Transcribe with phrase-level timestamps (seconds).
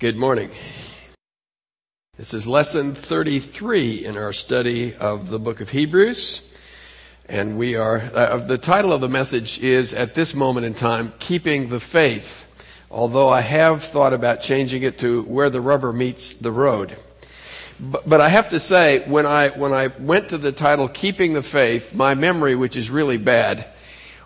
[0.00, 0.48] Good morning.
[2.16, 6.40] This is lesson 33 in our study of the book of Hebrews.
[7.28, 11.12] And we are, uh, the title of the message is, at this moment in time,
[11.18, 12.50] Keeping the Faith.
[12.90, 16.96] Although I have thought about changing it to Where the Rubber Meets the Road.
[17.78, 21.34] But, but I have to say, when I, when I went to the title Keeping
[21.34, 23.66] the Faith, my memory, which is really bad,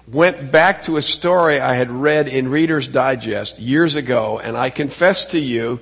[0.06, 4.70] went back to a story I had read in Reader's Digest years ago, and I
[4.70, 5.80] confess to you,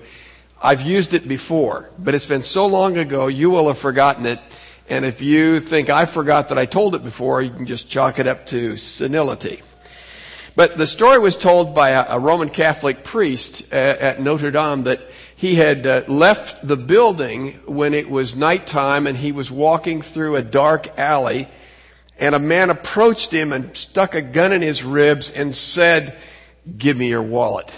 [0.63, 4.39] I've used it before, but it's been so long ago, you will have forgotten it.
[4.89, 8.21] And if you think I forgot that I told it before, you can just chalk
[8.21, 9.63] it up to senility.
[10.55, 15.01] But the story was told by a, Roman Catholic priest at Notre Dame that
[15.35, 20.37] he had uh, left the building when it was nighttime and he was walking through
[20.37, 21.49] a dark alley
[22.23, 26.17] and a man approached him and stuck a gun in his ribs and said,
[26.79, 27.75] give me your wallet.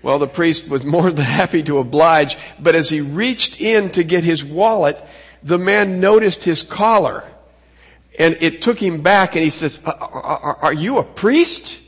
[0.00, 4.04] Well, the priest was more than happy to oblige, but as he reached in to
[4.04, 5.04] get his wallet,
[5.42, 7.24] the man noticed his collar
[8.16, 11.82] and it took him back and he says, are, are, are you a priest?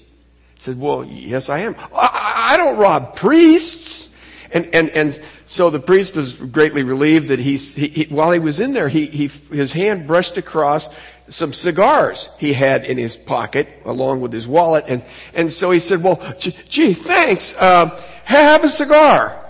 [0.56, 1.76] He said, well, yes, I am.
[1.94, 4.12] I, I don't rob priests.
[4.52, 8.40] And, and, and so the priest was greatly relieved that he's, he, he, while he
[8.40, 10.88] was in there, he, he, his hand brushed across
[11.30, 14.84] some cigars he had in his pocket along with his wallet.
[14.88, 17.54] And, and so he said, well, gee, thanks.
[17.56, 19.44] Uh, have a cigar.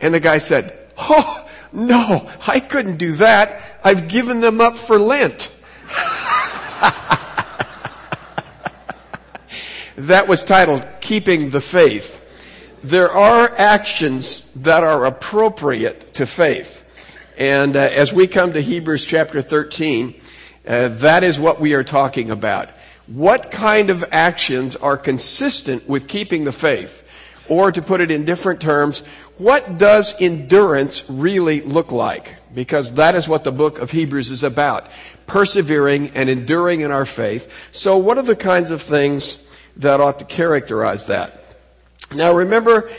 [0.00, 3.62] And the guy said, oh, no, I couldn't do that.
[3.82, 5.52] I've given them up for Lent.
[9.96, 12.22] that was titled Keeping the Faith.
[12.82, 16.84] There are actions that are appropriate to faith.
[17.36, 20.14] And uh, as we come to Hebrews chapter 13,
[20.66, 22.70] uh, that is what we are talking about.
[23.06, 27.02] What kind of actions are consistent with keeping the faith?
[27.48, 29.04] Or to put it in different terms,
[29.38, 32.36] what does endurance really look like?
[32.52, 34.88] Because that is what the book of Hebrews is about.
[35.26, 37.68] Persevering and enduring in our faith.
[37.70, 39.42] So what are the kinds of things
[39.76, 41.44] that ought to characterize that?
[42.14, 42.90] Now remember,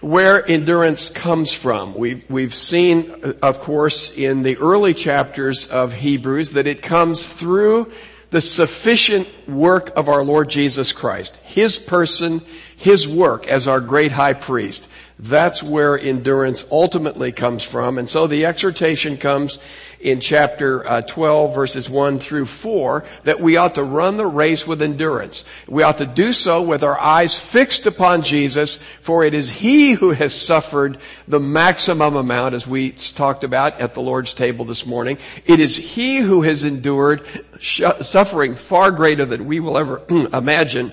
[0.00, 1.94] where endurance comes from.
[1.94, 7.92] We've, we've seen, of course, in the early chapters of Hebrews that it comes through
[8.30, 11.36] the sufficient work of our Lord Jesus Christ.
[11.42, 12.42] His person,
[12.76, 14.88] His work as our great high priest.
[15.20, 17.98] That's where endurance ultimately comes from.
[17.98, 19.58] And so the exhortation comes
[19.98, 24.64] in chapter uh, 12 verses 1 through 4 that we ought to run the race
[24.64, 25.44] with endurance.
[25.66, 29.92] We ought to do so with our eyes fixed upon Jesus for it is He
[29.92, 34.86] who has suffered the maximum amount as we talked about at the Lord's table this
[34.86, 35.18] morning.
[35.46, 37.26] It is He who has endured
[37.58, 40.02] sh- suffering far greater than we will ever
[40.32, 40.92] imagine.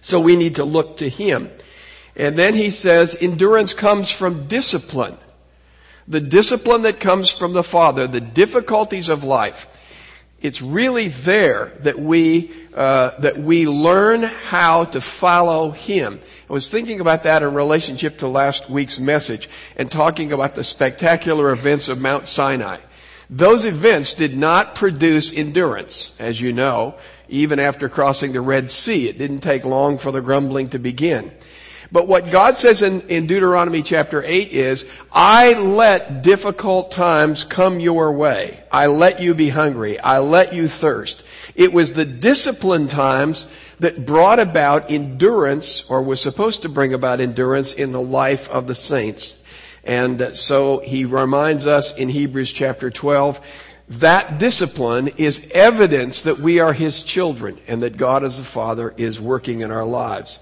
[0.00, 1.50] So we need to look to Him.
[2.18, 5.16] And then he says endurance comes from discipline.
[6.08, 9.74] The discipline that comes from the Father, the difficulties of life.
[10.40, 16.20] It's really there that we, uh, that we learn how to follow Him.
[16.48, 20.64] I was thinking about that in relationship to last week's message and talking about the
[20.64, 22.78] spectacular events of Mount Sinai.
[23.28, 26.94] Those events did not produce endurance, as you know,
[27.28, 29.08] even after crossing the Red Sea.
[29.08, 31.32] It didn't take long for the grumbling to begin.
[31.90, 37.80] But what God says in, in Deuteronomy chapter 8 is, I let difficult times come
[37.80, 38.62] your way.
[38.70, 39.98] I let you be hungry.
[39.98, 41.24] I let you thirst.
[41.54, 43.50] It was the discipline times
[43.80, 48.66] that brought about endurance, or was supposed to bring about endurance in the life of
[48.66, 49.42] the saints.
[49.82, 53.40] And so he reminds us in Hebrews chapter 12,
[53.88, 58.92] that discipline is evidence that we are his children and that God as a father
[58.98, 60.40] is working in our lives.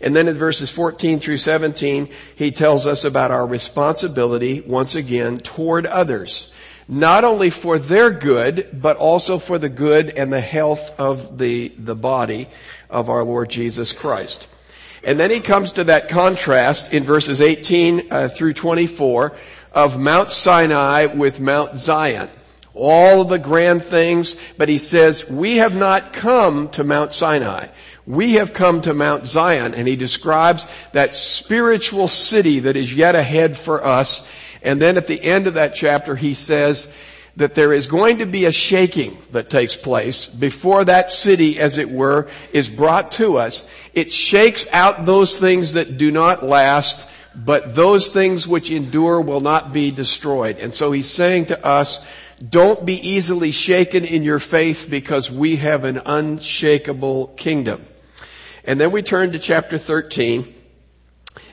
[0.00, 5.38] And then in verses 14 through 17, he tells us about our responsibility, once again,
[5.38, 6.52] toward others.
[6.88, 11.68] Not only for their good, but also for the good and the health of the,
[11.78, 12.48] the body
[12.88, 14.48] of our Lord Jesus Christ.
[15.02, 19.32] And then he comes to that contrast in verses 18 uh, through 24
[19.72, 22.28] of Mount Sinai with Mount Zion.
[22.74, 27.68] All the grand things, but he says, we have not come to Mount Sinai.
[28.06, 33.16] We have come to Mount Zion and he describes that spiritual city that is yet
[33.16, 34.30] ahead for us.
[34.62, 36.92] And then at the end of that chapter, he says
[37.36, 41.78] that there is going to be a shaking that takes place before that city, as
[41.78, 43.68] it were, is brought to us.
[43.92, 49.40] It shakes out those things that do not last, but those things which endure will
[49.40, 50.58] not be destroyed.
[50.58, 52.02] And so he's saying to us,
[52.48, 57.82] don't be easily shaken in your faith because we have an unshakable kingdom.
[58.66, 60.54] And then we turn to chapter 13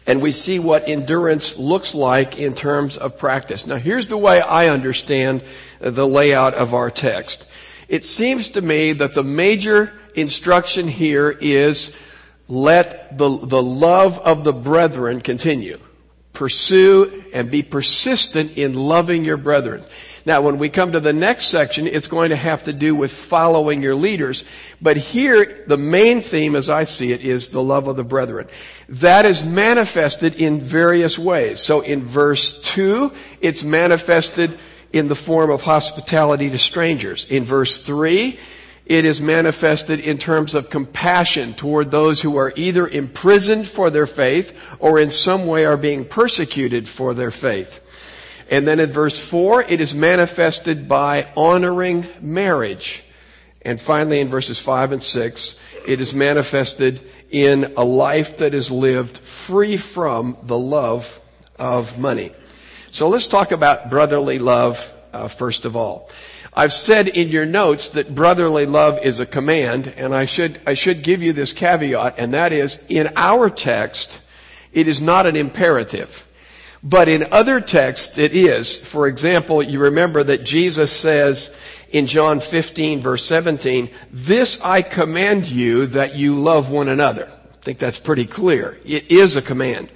[0.06, 3.66] And we see what endurance looks like in terms of practice.
[3.68, 5.44] Now here's the way I understand
[5.80, 7.50] the layout of our text.
[7.88, 11.98] It seems to me that the major instruction here is
[12.48, 15.80] let the, the love of the brethren continue.
[16.34, 19.84] Pursue and be persistent in loving your brethren.
[20.26, 23.12] Now, when we come to the next section, it's going to have to do with
[23.12, 24.46] following your leaders.
[24.82, 28.48] But here, the main theme, as I see it, is the love of the brethren.
[28.88, 31.60] That is manifested in various ways.
[31.60, 33.12] So in verse 2,
[33.42, 34.58] it's manifested
[34.94, 37.26] in the form of hospitality to strangers.
[37.26, 38.40] In verse 3,
[38.86, 44.08] it is manifested in terms of compassion toward those who are either imprisoned for their
[44.08, 47.82] faith or in some way are being persecuted for their faith.
[48.54, 53.04] And then in verse 4, it is manifested by honoring marriage.
[53.64, 57.02] And finally in verses 5 and 6, it is manifested
[57.32, 61.20] in a life that is lived free from the love
[61.58, 62.32] of money.
[62.92, 66.12] So let's talk about brotherly love uh, first of all.
[66.54, 70.76] I've said in your notes that brotherly love is a command, and I should I
[70.76, 74.22] should give you this caveat, and that is in our text,
[74.74, 76.28] it is not an imperative.
[76.84, 78.78] But in other texts, it is.
[78.78, 81.56] For example, you remember that Jesus says
[81.90, 87.28] in John 15 verse 17, this I command you that you love one another.
[87.28, 88.78] I think that's pretty clear.
[88.84, 89.90] It is a command.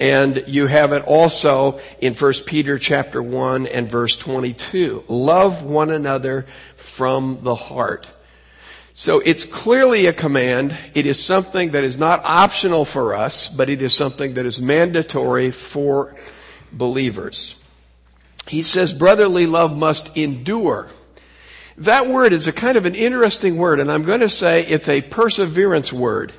[0.00, 5.04] And you have it also in 1 Peter chapter 1 and verse 22.
[5.06, 8.12] Love one another from the heart.
[8.96, 10.78] So it's clearly a command.
[10.94, 14.62] It is something that is not optional for us, but it is something that is
[14.62, 16.14] mandatory for
[16.72, 17.56] believers.
[18.46, 20.88] He says brotherly love must endure.
[21.78, 24.88] That word is a kind of an interesting word, and I'm going to say it's
[24.88, 26.32] a perseverance word.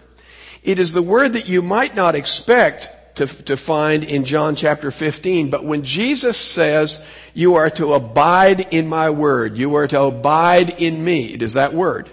[0.63, 4.91] It is the word that you might not expect to, to find in John chapter
[4.91, 7.03] 15, but when Jesus says,
[7.33, 11.53] you are to abide in my word, you are to abide in me, it is
[11.53, 12.09] that word.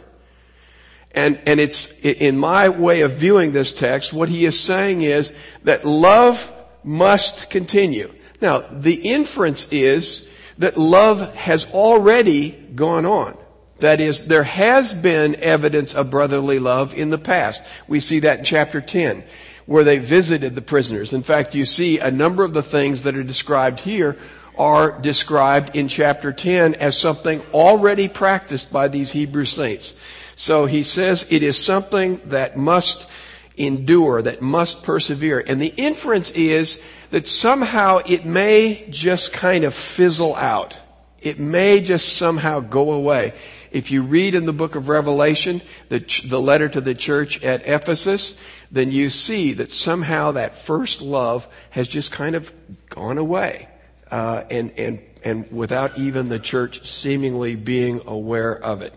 [1.14, 5.32] And, and it's, in my way of viewing this text, what he is saying is
[5.64, 6.50] that love
[6.82, 8.12] must continue.
[8.40, 10.28] Now, the inference is
[10.58, 13.36] that love has already gone on.
[13.78, 17.64] That is, there has been evidence of brotherly love in the past.
[17.88, 19.24] We see that in chapter 10,
[19.66, 21.12] where they visited the prisoners.
[21.12, 24.16] In fact, you see a number of the things that are described here
[24.56, 29.98] are described in chapter 10 as something already practiced by these Hebrew saints.
[30.34, 33.10] So he says it is something that must
[33.56, 35.42] endure, that must persevere.
[35.46, 40.80] And the inference is that somehow it may just kind of fizzle out.
[41.20, 43.34] It may just somehow go away.
[43.70, 47.66] If you read in the book of Revelation, the, the letter to the church at
[47.66, 48.38] Ephesus,
[48.70, 52.52] then you see that somehow that first love has just kind of
[52.88, 53.68] gone away.
[54.10, 58.92] Uh, and, and, and without even the church seemingly being aware of it.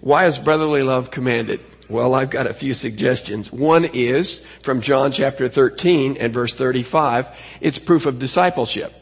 [0.00, 1.64] Why is brotherly love commanded?
[1.88, 3.50] Well, I've got a few suggestions.
[3.50, 7.28] One is from John chapter 13 and verse 35.
[7.60, 8.92] It's proof of discipleship.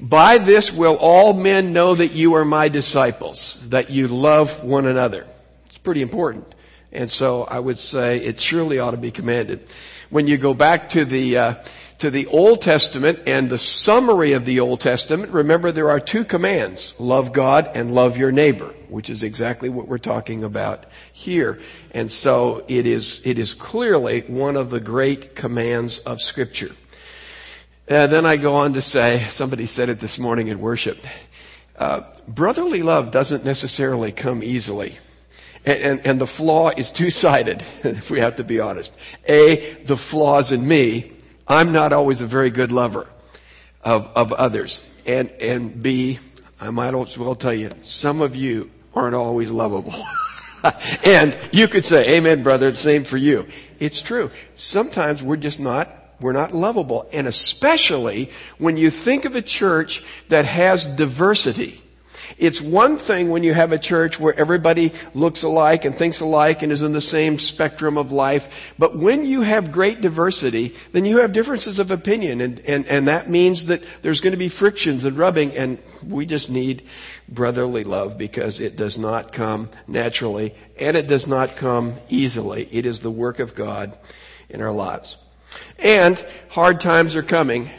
[0.00, 4.86] By this will all men know that you are my disciples, that you love one
[4.86, 5.26] another.
[5.66, 6.52] It's pretty important.
[6.90, 9.68] And so I would say it surely ought to be commanded.
[10.10, 11.54] When you go back to the, uh,
[12.02, 16.24] to the Old Testament and the summary of the Old Testament, remember there are two
[16.24, 16.98] commands.
[16.98, 21.60] Love God and love your neighbor, which is exactly what we're talking about here.
[21.92, 26.72] And so it is, it is clearly one of the great commands of scripture.
[27.86, 30.98] And then I go on to say, somebody said it this morning in worship,
[31.78, 34.98] uh, brotherly love doesn't necessarily come easily.
[35.64, 38.98] And, and, and the flaw is two-sided, if we have to be honest.
[39.28, 41.11] A, the flaws in me,
[41.46, 43.06] I'm not always a very good lover
[43.82, 44.86] of, of others.
[45.06, 46.18] And, and B,
[46.60, 49.94] I might as well tell you, some of you aren't always lovable.
[51.04, 53.46] and you could say, amen, brother, same for you.
[53.80, 54.30] It's true.
[54.54, 55.88] Sometimes we're just not,
[56.20, 57.08] we're not lovable.
[57.12, 61.82] And especially when you think of a church that has diversity.
[62.38, 66.62] It's one thing when you have a church where everybody looks alike and thinks alike
[66.62, 68.72] and is in the same spectrum of life.
[68.78, 73.08] But when you have great diversity, then you have differences of opinion and, and, and
[73.08, 76.82] that means that there's going to be frictions and rubbing and we just need
[77.28, 82.68] brotherly love because it does not come naturally and it does not come easily.
[82.70, 83.96] It is the work of God
[84.48, 85.16] in our lives.
[85.78, 87.70] And hard times are coming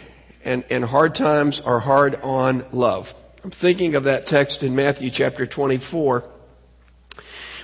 [0.43, 3.13] and, and hard times are hard on love.
[3.43, 6.23] I'm thinking of that text in Matthew chapter 24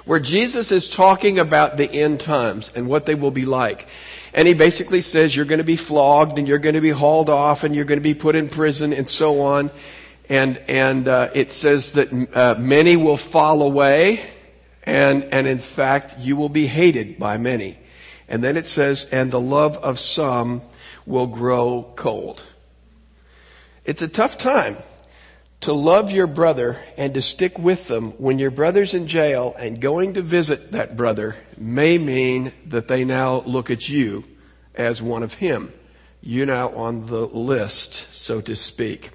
[0.04, 3.88] where Jesus is talking about the end times and what they will be like.
[4.34, 7.30] And he basically says you're going to be flogged and you're going to be hauled
[7.30, 9.72] off and you're going to be put in prison and so on.
[10.28, 14.20] And, and, uh, it says that, uh, many will fall away
[14.84, 17.78] and, and in fact you will be hated by many.
[18.28, 20.62] And then it says, and the love of some
[21.06, 22.44] will grow cold.
[23.86, 24.76] It's a tough time
[25.62, 29.82] to love your brother and to stick with them when your brother's in jail and
[29.82, 34.24] going to visit that brother may mean that they now look at you
[34.76, 35.74] as one of him.
[36.22, 39.12] You're now on the list, so to speak.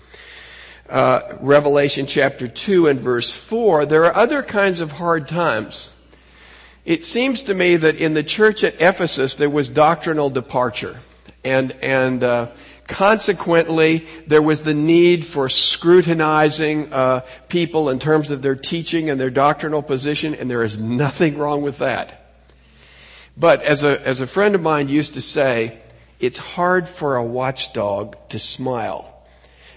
[0.89, 5.91] Uh, Revelation chapter 2 and verse 4, there are other kinds of hard times.
[6.85, 10.97] It seems to me that in the church at Ephesus there was doctrinal departure.
[11.43, 12.49] And, and, uh,
[12.87, 19.19] Consequently, there was the need for scrutinizing uh, people in terms of their teaching and
[19.19, 22.21] their doctrinal position, and there is nothing wrong with that.
[23.37, 25.79] But as a as a friend of mine used to say,
[26.21, 29.11] it's hard for a watchdog to smile.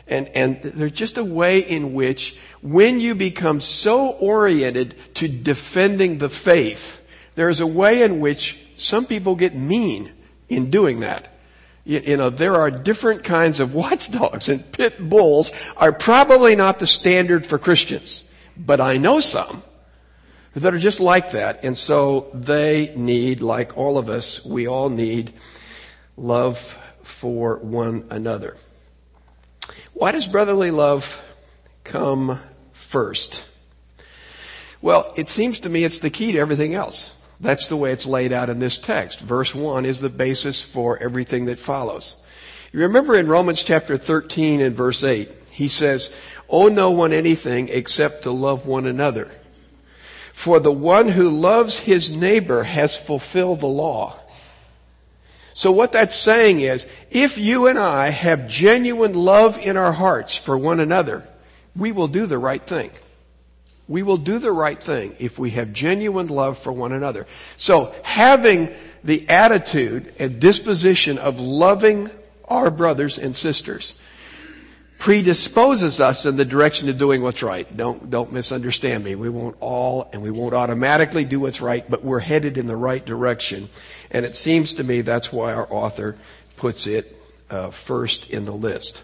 [0.10, 6.18] And, and there's just a way in which when you become so oriented to defending
[6.18, 10.14] the faith, there's a way in which some people get mean
[10.48, 11.37] in doing that
[11.88, 16.88] you know, there are different kinds of watchdogs and pit bulls are probably not the
[16.88, 18.24] standard for Christians.
[18.58, 19.64] But I know some
[20.54, 21.64] that are just like that.
[21.64, 25.32] And so they need, like all of us, we all need
[26.18, 28.58] love for one another.
[29.94, 31.24] Why does brotherly love
[31.84, 32.40] come
[32.74, 33.48] first?
[34.82, 37.17] Well, it seems to me it's the key to everything else.
[37.40, 39.20] That's the way it's laid out in this text.
[39.20, 42.16] Verse 1 is the basis for everything that follows.
[42.74, 46.16] You remember in Romans chapter 13 and verse 8, he says,
[46.50, 49.30] Owe no one anything except to love one another.
[50.34, 54.16] For the one who loves his neighbor has fulfilled the law.
[55.54, 60.36] So what that's saying is, if you and I have genuine love in our hearts
[60.36, 61.28] for one another,
[61.76, 62.92] we will do the right thing
[63.88, 67.26] we will do the right thing if we have genuine love for one another.
[67.56, 72.10] So having the attitude and disposition of loving
[72.46, 74.00] our brothers and sisters
[75.00, 77.78] predisposes us in the direction of doing what's right.
[77.78, 79.16] Don't, don't misunderstand me.
[79.16, 82.76] We won't all and we won't automatically do what's right, but we're headed in the
[82.76, 83.70] right direction.
[84.10, 86.18] And it seems to me that's why our author
[86.56, 87.16] puts it
[87.50, 89.04] uh, first in the list.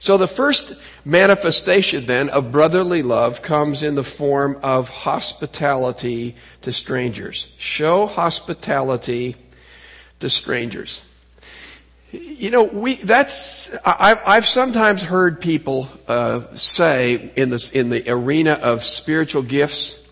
[0.00, 0.72] So the first
[1.04, 7.52] manifestation then of brotherly love comes in the form of hospitality to strangers.
[7.58, 9.36] Show hospitality
[10.20, 11.06] to strangers.
[12.12, 18.10] You know, we, that's, I've, I've sometimes heard people, uh, say in this, in the
[18.10, 20.02] arena of spiritual gifts,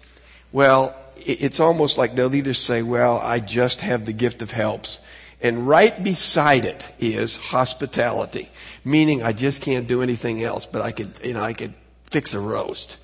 [0.52, 5.00] well, it's almost like they'll either say, well, I just have the gift of helps.
[5.40, 8.50] And right beside it is hospitality
[8.85, 12.35] meaning I just can't do anything else, but I could, you know, I could fix
[12.35, 12.99] a roast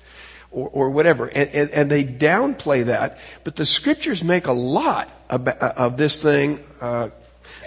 [0.51, 1.25] or, or whatever.
[1.25, 6.21] And, and, and, they downplay that, but the scriptures make a lot of, of this
[6.21, 7.09] thing, uh,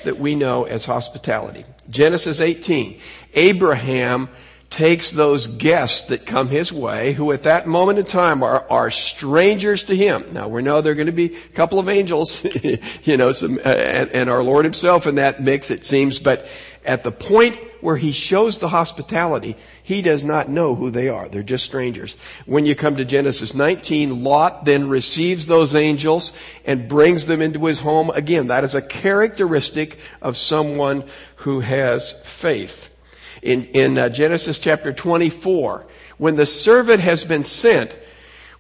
[0.05, 1.65] that we know as hospitality.
[1.91, 3.01] Genesis 18.
[3.35, 4.29] Abraham
[4.71, 8.91] takes those guests that come his way, who at that moment in time are, are
[8.91, 10.25] strangers to him.
[10.33, 12.45] Now we know there are going to be a couple of angels,
[13.05, 16.47] you know, some, uh, and, and our Lord himself in that mix, it seems, but
[16.85, 21.29] at the point where he shows the hospitality, he does not know who they are.
[21.29, 22.17] They're just strangers.
[22.47, 26.33] When you come to Genesis 19, Lot then receives those angels
[26.65, 28.11] and brings them into his home.
[28.11, 31.05] Again, that is a characteristic of someone
[31.37, 32.95] who has faith.
[33.43, 35.87] In, in uh, Genesis chapter 24,
[36.19, 37.97] when the servant has been sent,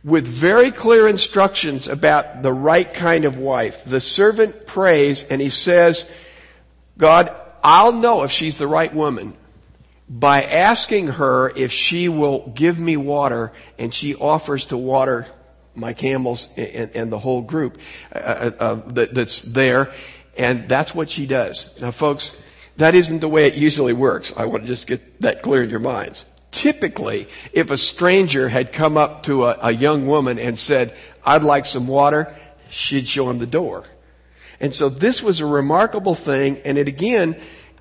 [0.04, 3.84] with very clear instructions about the right kind of wife.
[3.84, 6.10] The servant prays and he says,
[6.96, 9.34] God, I'll know if she's the right woman
[10.08, 15.26] by asking her if she will give me water and she offers to water
[15.74, 17.78] my camels and, and the whole group
[18.14, 19.92] uh, uh, uh, that, that's there.
[20.36, 21.78] And that's what she does.
[21.80, 22.40] Now folks,
[22.76, 24.32] that isn't the way it usually works.
[24.36, 26.24] I want to just get that clear in your minds.
[26.50, 31.42] Typically, if a stranger had come up to a, a young woman and said, I'd
[31.42, 32.34] like some water,
[32.70, 33.84] she'd show him the door.
[34.60, 37.36] And so this was a remarkable thing, and it again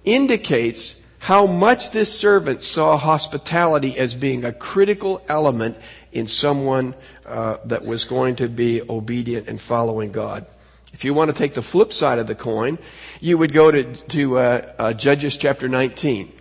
[0.06, 5.78] indicates how much this servant saw hospitality as being a critical element
[6.12, 10.46] in someone uh, that was going to be obedient and following God.
[10.94, 12.80] If you want to take the flip side of the coin,
[13.20, 16.32] you would go to, to uh, uh, Judges chapter 19.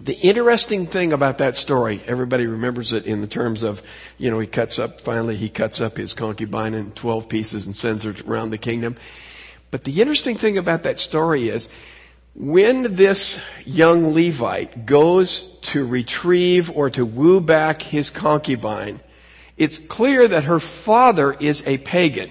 [0.00, 3.82] the interesting thing about that story, everybody remembers it in the terms of,
[4.16, 7.74] you know, he cuts up, finally he cuts up his concubine in 12 pieces and
[7.74, 8.96] sends her around the kingdom.
[9.70, 11.68] But the interesting thing about that story is,
[12.34, 19.00] when this young Levite goes to retrieve or to woo back his concubine,
[19.56, 22.30] it's clear that her father is a pagan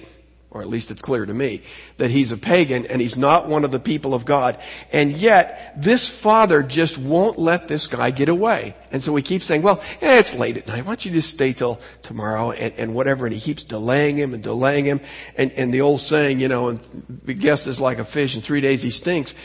[0.58, 1.62] or at least it's clear to me,
[1.98, 4.58] that he's a pagan and he's not one of the people of God.
[4.92, 8.76] And yet, this father just won't let this guy get away.
[8.92, 10.80] And so he keeps saying, well, eh, it's late at night.
[10.86, 13.26] Why don't you just stay till tomorrow and, and whatever.
[13.26, 15.02] And he keeps delaying him and delaying him.
[15.38, 16.80] And, and the old saying, you know, and
[17.24, 19.36] the guest is like a fish in three days he stinks.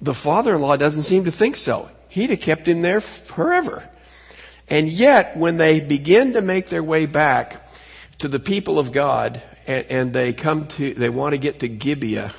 [0.00, 1.90] The father-in-law doesn't seem to think so.
[2.08, 3.88] He'd have kept him there forever.
[4.68, 7.68] And yet, when they begin to make their way back
[8.18, 11.68] to the people of God, and, and they come to, they want to get to
[11.68, 12.32] Gibeah.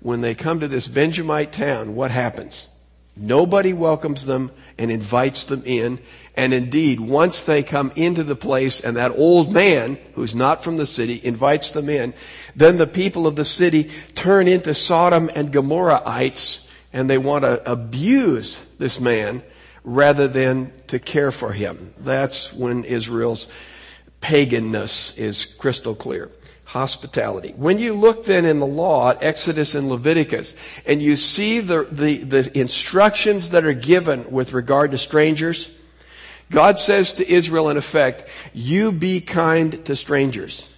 [0.00, 2.68] When they come to this Benjamite town, what happens?
[3.16, 6.00] Nobody welcomes them and invites them in.
[6.36, 10.78] And indeed, once they come into the place and that old man, who's not from
[10.78, 12.14] the city, invites them in,
[12.56, 17.70] then the people of the city turn into Sodom and Gomorrahites and they want to
[17.70, 19.42] abuse this man
[19.84, 21.92] rather than to care for him.
[21.98, 23.52] That's when Israel's
[24.20, 26.30] paganness is crystal clear
[26.74, 27.54] hospitality.
[27.56, 31.84] When you look then in the law at Exodus and Leviticus, and you see the,
[31.84, 35.70] the, the instructions that are given with regard to strangers,
[36.50, 40.68] God says to Israel in effect, you be kind to strangers.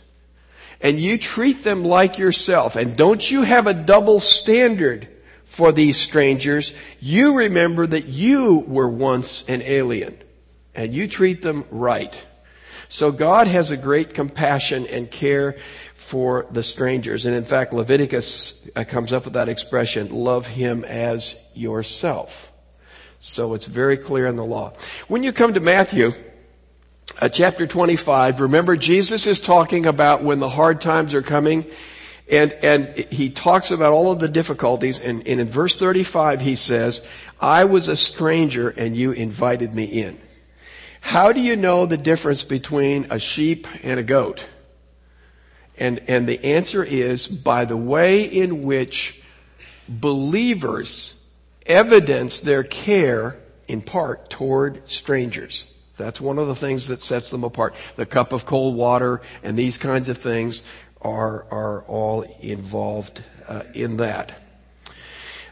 [0.83, 2.76] And you treat them like yourself.
[2.76, 5.09] And don't you have a double standard
[5.45, 6.75] for these strangers.
[7.00, 10.19] You remember that you were once an alien.
[10.75, 12.23] And you treat them right.
[12.88, 15.57] So God has a great compassion and care
[15.95, 17.26] for the strangers.
[17.26, 22.52] And in fact, Leviticus uh, comes up with that expression, love him as yourself.
[23.19, 24.75] So it's very clear in the law.
[25.09, 26.12] When you come to Matthew,
[27.21, 31.66] uh, chapter 25, remember Jesus is talking about when the hard times are coming
[32.31, 36.57] and, and he talks about all of the difficulties and, and in verse 35 he
[36.57, 37.07] says,
[37.40, 40.19] I was a stranger and you invited me in.
[41.06, 44.45] How do you know the difference between a sheep and a goat?
[45.78, 49.23] And, and the answer is by the way in which
[49.88, 51.25] believers
[51.64, 53.38] evidence their care
[53.69, 55.73] in part toward strangers.
[55.97, 57.76] That's one of the things that sets them apart.
[57.95, 60.60] The cup of cold water and these kinds of things
[61.00, 64.34] are, are all involved uh, in that.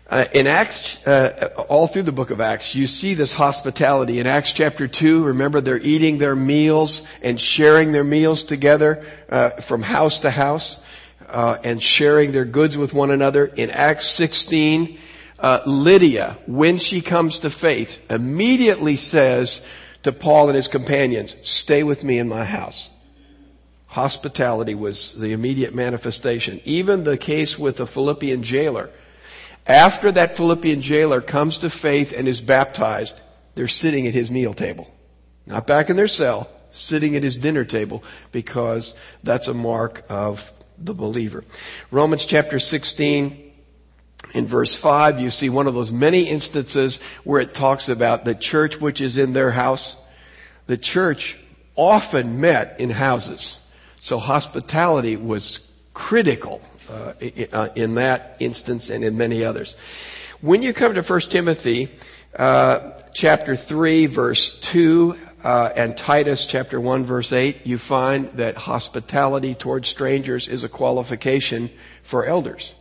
[0.07, 4.19] Uh, in Acts, uh, all through the book of Acts, you see this hospitality.
[4.19, 9.51] In Acts chapter 2, remember they're eating their meals and sharing their meals together uh,
[9.51, 10.83] from house to house
[11.31, 13.47] uh, and sharing their goods with one another.
[13.47, 14.99] In Acts 16,
[15.39, 19.67] uh, Lydia, when she comes to faith, immediately says
[20.03, 22.91] to Paul and his companions, stay with me in my house.
[23.87, 26.61] Hospitality was the immediate manifestation.
[26.65, 28.91] Even the case with the Philippian jailer,
[29.67, 33.21] after that Philippian jailer comes to faith and is baptized,
[33.55, 34.91] they're sitting at his meal table.
[35.47, 40.51] Not back in their cell, sitting at his dinner table because that's a mark of
[40.79, 41.45] the believer.
[41.91, 43.53] Romans chapter 16
[44.35, 48.35] in verse 5, you see one of those many instances where it talks about the
[48.35, 49.97] church which is in their house.
[50.67, 51.39] The church
[51.77, 53.61] often met in houses.
[54.01, 55.61] So hospitality was
[55.93, 57.13] critical uh,
[57.53, 59.77] uh, in that instance and in many others.
[60.41, 61.89] When you come to 1 Timothy
[62.37, 68.57] uh, chapter 3 verse 2 uh, and Titus chapter 1 verse 8, you find that
[68.57, 71.71] hospitality towards strangers is a qualification
[72.03, 72.75] for elders.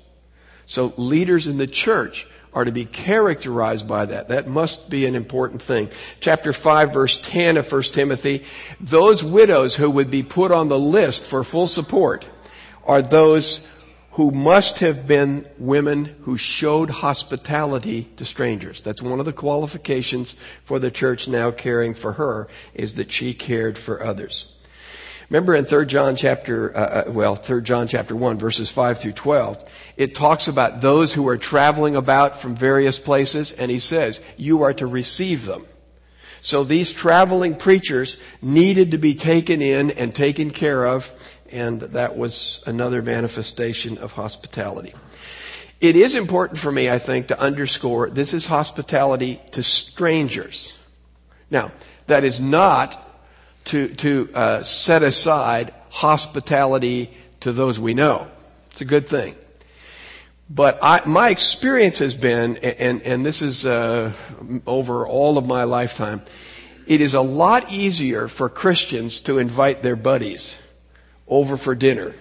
[0.66, 4.30] So leaders in the church are to be characterized by that.
[4.30, 5.90] That must be an important thing.
[6.20, 8.44] Chapter 5 verse 10 of 1 Timothy,
[8.80, 12.26] those widows who would be put on the list for full support
[12.86, 13.68] are those
[14.14, 18.82] who must have been women who showed hospitality to strangers.
[18.82, 23.34] That's one of the qualifications for the church now caring for her is that she
[23.34, 24.52] cared for others.
[25.32, 29.14] Remember in 3 John chapter, uh, uh well, 3 John chapter 1 verses 5 through
[29.14, 29.64] 12,
[29.98, 34.62] it talks about those who are traveling about from various places and he says, you
[34.62, 35.66] are to receive them.
[36.44, 41.10] So these traveling preachers needed to be taken in and taken care of
[41.54, 44.94] and that was another manifestation of hospitality.
[45.80, 50.78] It is important for me, I think, to underscore this is hospitality to strangers.
[51.50, 51.72] Now,
[52.08, 53.00] that is not
[53.66, 58.28] to, to uh, set aside hospitality to those we know.
[58.72, 59.36] It's a good thing.
[60.54, 64.14] But I, my experience has been, and, and this is uh,
[64.68, 66.22] over all of my lifetime,
[66.86, 70.56] it is a lot easier for Christians to invite their buddies
[71.28, 72.14] over for dinner.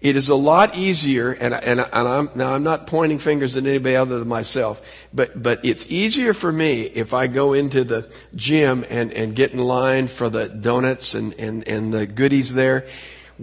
[0.00, 3.64] It is a lot easier, and, and, and I'm, now I'm not pointing fingers at
[3.64, 8.12] anybody other than myself, but, but it's easier for me if I go into the
[8.34, 12.88] gym and, and get in line for the donuts and, and, and the goodies there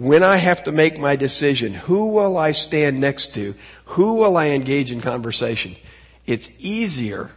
[0.00, 3.54] when I have to make my decision, who will I stand next to?
[3.84, 5.76] Who will I engage in conversation?
[6.24, 7.28] It's easier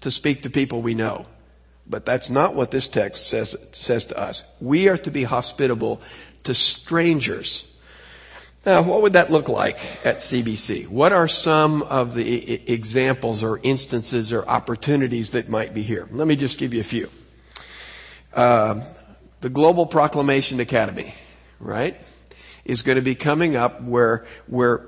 [0.00, 1.26] to speak to people we know.
[1.86, 4.42] But that's not what this text says, says to us.
[4.60, 6.02] We are to be hospitable
[6.42, 7.70] to strangers.
[8.66, 10.88] Now, what would that look like at CBC?
[10.88, 16.08] What are some of the examples or instances or opportunities that might be here?
[16.10, 17.10] Let me just give you a few.
[18.34, 18.80] Uh,
[19.40, 21.14] the Global Proclamation Academy
[21.58, 21.96] right,
[22.64, 24.86] is going to be coming up where, where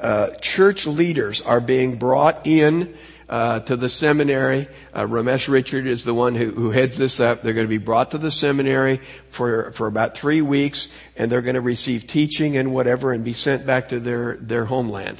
[0.00, 2.94] uh, church leaders are being brought in
[3.28, 4.68] uh, to the seminary.
[4.92, 7.42] Uh, Ramesh Richard is the one who, who heads this up.
[7.42, 11.42] They're going to be brought to the seminary for for about three weeks, and they're
[11.42, 15.18] going to receive teaching and whatever, and be sent back to their their homeland.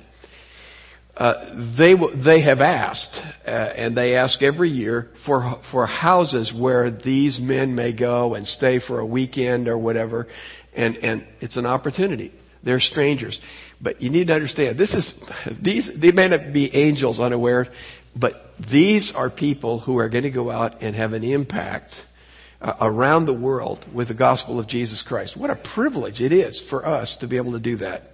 [1.17, 6.91] Uh, they they have asked, uh, and they ask every year for for houses where
[6.91, 10.27] these men may go and stay for a weekend or whatever,
[10.75, 12.33] and, and it's an opportunity.
[12.65, 13.41] They're strangers.
[13.81, 17.69] But you need to understand, this is, these, they may not be angels unaware,
[18.17, 22.07] but these are people who are going to go out and have an impact
[22.61, 25.37] uh, around the world with the gospel of Jesus Christ.
[25.37, 28.14] What a privilege it is for us to be able to do that.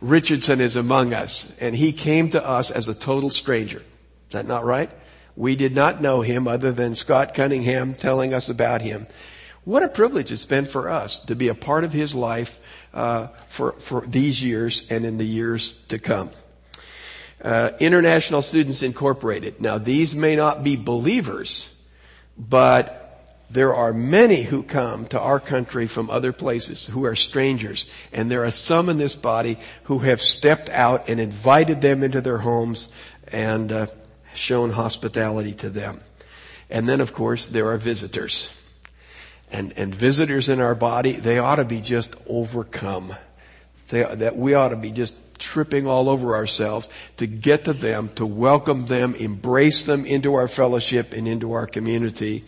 [0.00, 3.78] Richardson is among us, and he came to us as a total stranger.
[3.78, 4.90] Is that not right?
[5.36, 9.06] We did not know him other than Scott Cunningham telling us about him.
[9.64, 12.58] What a privilege it's been for us to be a part of his life
[12.94, 16.30] uh, for, for these years and in the years to come.
[17.42, 19.60] Uh, International Students Incorporated.
[19.60, 21.74] Now, these may not be believers,
[22.38, 22.99] but
[23.50, 28.30] there are many who come to our country from other places who are strangers, and
[28.30, 32.38] there are some in this body who have stepped out and invited them into their
[32.38, 32.88] homes
[33.28, 33.86] and uh,
[34.34, 36.00] shown hospitality to them.
[36.70, 38.56] And then, of course, there are visitors
[39.50, 43.14] and, and visitors in our body, they ought to be just overcome.
[43.88, 48.10] They, that we ought to be just tripping all over ourselves to get to them,
[48.10, 52.44] to welcome them, embrace them into our fellowship and into our community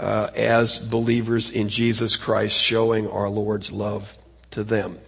[0.00, 4.16] uh, as believers in Jesus Christ, showing our Lord's love
[4.52, 4.98] to them.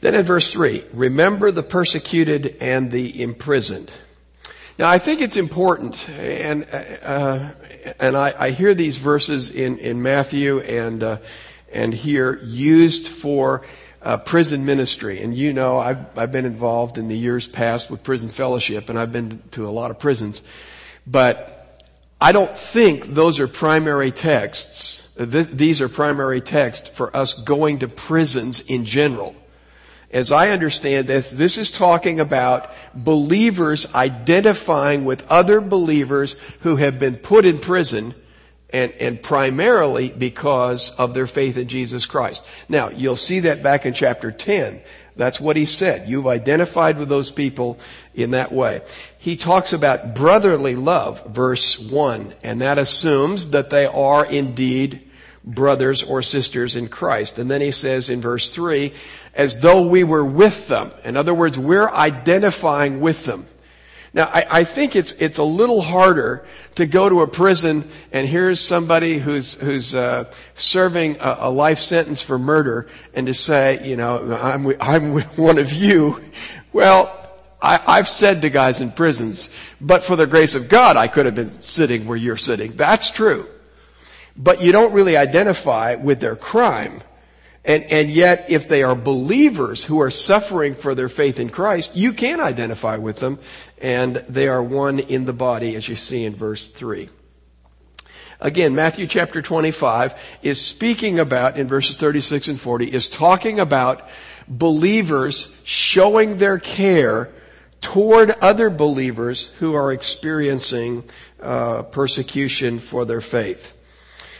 [0.00, 3.90] Then in verse 3, remember the persecuted and the imprisoned.
[4.78, 6.66] Now I think it's important, and
[7.02, 7.50] uh,
[7.98, 11.16] and I, I, hear these verses in, in Matthew and, uh,
[11.72, 13.62] and here used for
[14.02, 15.22] uh, prison ministry.
[15.22, 18.98] And you know, I've, I've been involved in the years past with prison fellowship and
[18.98, 20.42] I've been to a lot of prisons.
[21.06, 21.55] But
[22.20, 25.08] I don't think those are primary texts.
[25.16, 29.34] Th- these are primary texts for us going to prisons in general
[30.10, 36.98] as I understand this, this is talking about believers identifying with other believers who have
[36.98, 38.14] been put in prison
[38.70, 42.46] and, and primarily because of their faith in Jesus Christ.
[42.68, 44.80] Now, you'll see that back in chapter 10.
[45.16, 46.08] That's what he said.
[46.08, 47.78] You've identified with those people
[48.16, 48.80] in that way.
[49.18, 55.02] He talks about brotherly love, verse 1, and that assumes that they are indeed
[55.44, 57.38] brothers or sisters in Christ.
[57.38, 58.92] And then he says in verse 3,
[59.34, 60.90] as though we were with them.
[61.04, 63.46] In other words, we're identifying with them.
[64.14, 68.26] Now, I, I, think it's it's a little harder to go to a prison and
[68.26, 73.86] here's somebody who's who's uh, serving a, a, life sentence for murder, and to say,
[73.86, 76.18] you know, I'm I'm one of you.
[76.72, 77.25] Well,
[77.60, 81.26] I, I've said to guys in prisons, but for the grace of God, I could
[81.26, 82.72] have been sitting where you're sitting.
[82.72, 83.48] That's true
[84.36, 87.00] but you don't really identify with their crime.
[87.64, 91.96] And, and yet, if they are believers who are suffering for their faith in Christ,
[91.96, 93.40] you can identify with them,
[93.82, 97.08] and they are one in the body, as you see in verse 3.
[98.38, 104.08] Again, Matthew chapter 25 is speaking about, in verses 36 and 40, is talking about
[104.46, 107.32] believers showing their care
[107.80, 111.04] toward other believers who are experiencing
[111.40, 113.72] uh, persecution for their faith.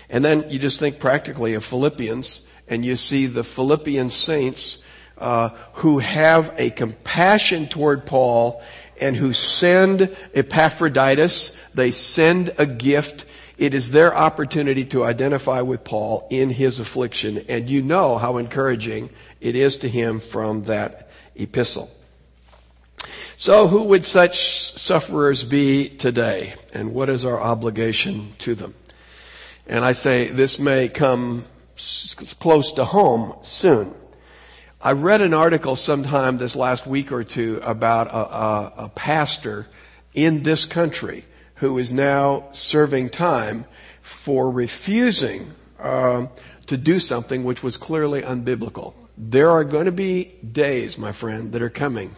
[0.09, 4.79] And then you just think practically of Philippians, and you see the Philippian saints
[5.19, 8.63] uh, who have a compassion toward Paul
[9.01, 11.57] and who send Epaphroditus.
[11.75, 13.25] They send a gift.
[13.59, 18.37] It is their opportunity to identify with Paul in his affliction, and you know how
[18.37, 21.91] encouraging it is to him from that epistle.
[23.39, 26.55] So who would such sufferers be today?
[26.73, 28.75] And what is our obligation to them?
[29.67, 31.45] And I say this may come
[32.41, 33.93] close to home soon.
[34.81, 39.67] I read an article sometime this last week or two about a, a, a pastor
[40.15, 43.67] in this country who is now serving time
[44.01, 46.27] for refusing uh,
[46.69, 48.95] to do something which was clearly unbiblical.
[49.19, 52.13] There are going to be days, my friend, that are coming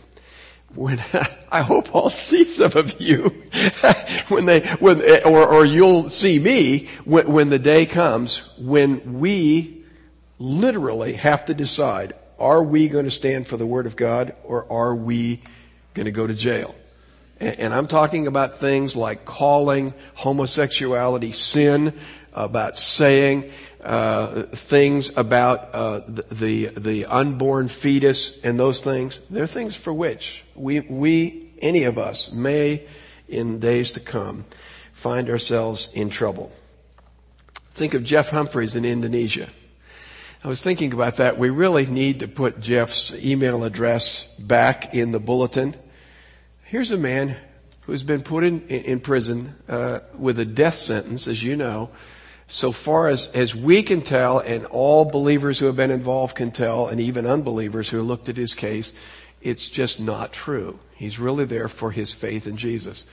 [0.75, 0.99] when
[1.51, 3.23] I hope I'll see some of you
[4.29, 9.85] when they when or or you'll see me when when the day comes when we
[10.39, 14.71] literally have to decide are we going to stand for the word of God or
[14.71, 15.41] are we
[15.95, 16.75] going to go to jail?
[17.41, 21.97] And I'm talking about things like calling homosexuality sin,
[22.33, 23.53] about saying
[23.83, 29.21] uh, things about uh, the, the, the unborn fetus and those things.
[29.31, 32.87] They're things for which we we any of us may
[33.29, 34.45] in days to come
[34.93, 36.51] find ourselves in trouble.
[37.55, 39.49] Think of Jeff Humphreys in Indonesia.
[40.43, 41.39] I was thinking about that.
[41.39, 45.77] We really need to put Jeff's email address back in the bulletin.
[46.65, 47.37] Here's a man
[47.83, 51.91] who's been put in, in prison uh, with a death sentence, as you know,
[52.47, 56.51] so far as, as we can tell, and all believers who have been involved can
[56.51, 58.93] tell, and even unbelievers who looked at his case,
[59.41, 60.79] it's just not true.
[60.95, 63.07] He's really there for his faith in Jesus.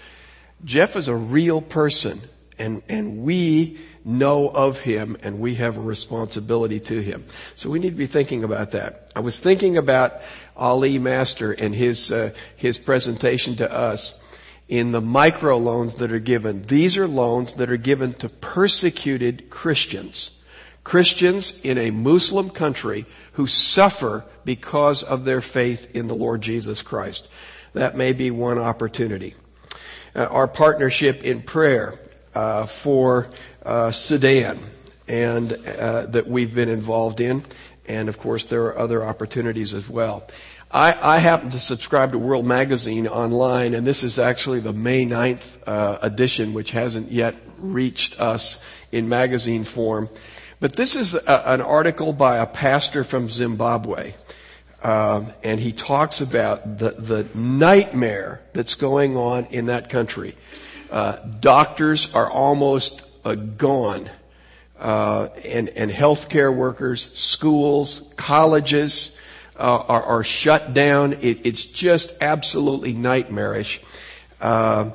[0.64, 2.20] Jeff is a real person,
[2.58, 7.26] and, and we know of him, and we have a responsibility to him.
[7.56, 9.12] So we need to be thinking about that.
[9.16, 10.22] I was thinking about
[10.56, 14.20] Ali Master and his, uh, his presentation to us
[14.68, 16.64] in the micro loans that are given.
[16.64, 20.32] These are loans that are given to persecuted Christians.
[20.86, 26.82] Christians in a Muslim country who suffer because of their faith in the Lord Jesus
[26.82, 27.30] Christ.
[27.74, 29.34] That may be one opportunity.
[30.16, 31.96] Uh, our partnership in prayer
[32.36, 33.28] uh, for
[33.66, 34.60] uh, Sudan
[35.08, 37.44] and uh, that we've been involved in,
[37.88, 40.28] and of course there are other opportunities as well.
[40.72, 45.06] I, I, happen to subscribe to World Magazine online, and this is actually the May
[45.06, 50.10] 9th uh, edition, which hasn't yet reached us in magazine form.
[50.66, 54.16] But this is a, an article by a pastor from Zimbabwe.
[54.82, 60.34] Um, and he talks about the, the nightmare that's going on in that country.
[60.90, 64.10] Uh, doctors are almost uh, gone,
[64.80, 69.16] uh, and, and healthcare workers, schools, colleges,
[69.58, 71.14] uh, are, are, shut down.
[71.22, 73.82] It, it's just absolutely nightmarish.
[74.42, 74.90] Uh,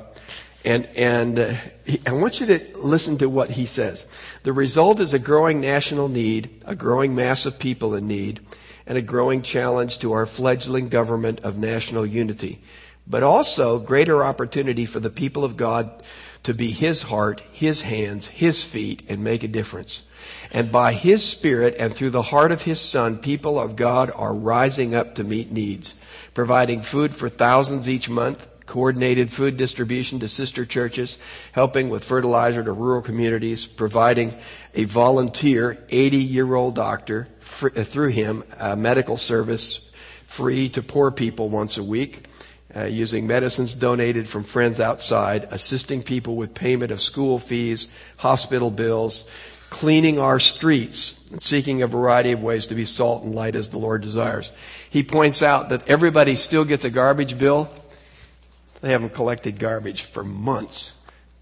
[0.63, 1.53] and and uh,
[1.85, 4.11] he, I want you to listen to what he says.
[4.43, 8.39] The result is a growing national need, a growing mass of people in need,
[8.85, 12.61] and a growing challenge to our fledgling government of national unity,
[13.07, 16.03] but also greater opportunity for the people of God
[16.43, 20.03] to be His heart, His hands, His feet, and make a difference.
[20.51, 24.33] And by His Spirit and through the heart of His Son, people of God are
[24.33, 25.95] rising up to meet needs,
[26.33, 31.17] providing food for thousands each month, coordinated food distribution to sister churches,
[31.51, 34.33] helping with fertilizer to rural communities, providing
[34.73, 37.27] a volunteer 80 year old doctor
[37.61, 39.91] uh, through him, a medical service
[40.25, 42.25] free to poor people once a week,
[42.75, 48.71] uh, using medicines donated from friends outside, assisting people with payment of school fees, hospital
[48.71, 49.29] bills,
[49.69, 53.69] cleaning our streets, and seeking a variety of ways to be salt and light as
[53.69, 54.51] the Lord desires.
[54.89, 57.69] He points out that everybody still gets a garbage bill.
[58.81, 60.93] They haven't collected garbage for months,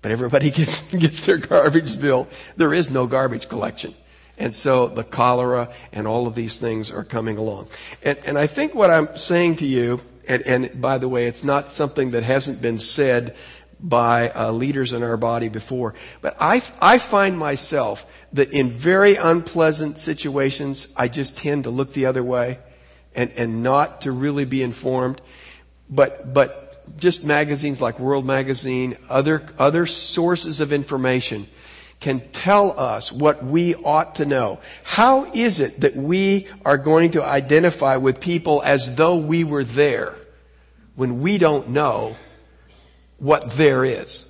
[0.02, 2.28] but everybody gets, gets their garbage bill.
[2.58, 3.94] There is no garbage collection.
[4.38, 7.68] And so the cholera and all of these things are coming along.
[8.04, 11.44] And, and I think what I'm saying to you, and, and by the way, it's
[11.44, 13.36] not something that hasn't been said
[13.82, 19.16] by uh, leaders in our body before, but I, I find myself that in very
[19.16, 22.60] unpleasant situations, I just tend to look the other way
[23.16, 25.22] and, and not to really be informed.
[25.90, 31.48] But, but just magazines like World Magazine, other, other sources of information
[32.00, 34.60] can tell us what we ought to know.
[34.84, 39.64] How is it that we are going to identify with people as though we were
[39.64, 40.16] there
[40.96, 42.16] when we don't know
[43.18, 44.26] what there is?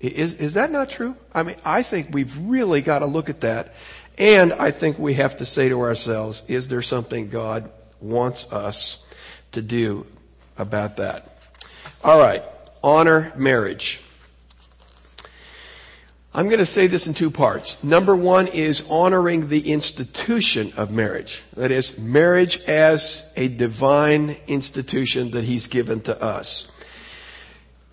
[0.00, 1.16] Is, is that not true?
[1.32, 3.74] I mean, I think we've really got to look at that.
[4.18, 9.04] And I think we have to say to ourselves, is there something God wants us
[9.52, 10.06] to do
[10.58, 11.31] about that?
[12.04, 12.42] All right.
[12.82, 14.00] Honor marriage.
[16.34, 17.84] I'm going to say this in two parts.
[17.84, 21.42] Number one is honoring the institution of marriage.
[21.56, 26.71] That is, marriage as a divine institution that He's given to us.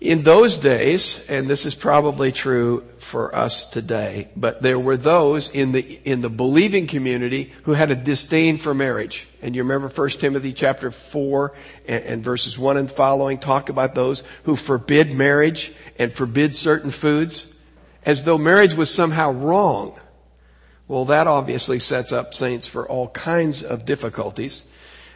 [0.00, 5.50] In those days, and this is probably true for us today, but there were those
[5.50, 9.28] in the, in the believing community who had a disdain for marriage.
[9.42, 11.52] And you remember 1 Timothy chapter 4
[11.86, 16.90] and, and verses 1 and following talk about those who forbid marriage and forbid certain
[16.90, 17.52] foods
[18.02, 20.00] as though marriage was somehow wrong.
[20.88, 24.64] Well, that obviously sets up saints for all kinds of difficulties.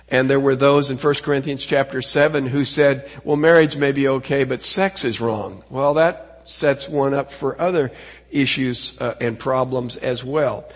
[0.09, 4.09] And there were those in 1 Corinthians chapter 7 who said, well, marriage may be
[4.09, 5.65] okay, but sex is wrong.
[5.71, 7.91] Well, that sets one up for other
[8.31, 10.69] issues uh, and problems as well.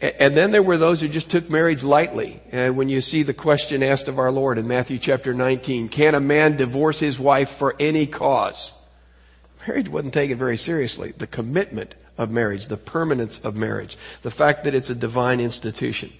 [0.00, 2.40] And then there were those who just took marriage lightly.
[2.52, 6.14] And when you see the question asked of our Lord in Matthew chapter 19, can
[6.14, 8.72] a man divorce his wife for any cause?
[9.68, 11.12] Marriage wasn't taken very seriously.
[11.12, 16.12] The commitment of marriage, the permanence of marriage, the fact that it's a divine institution.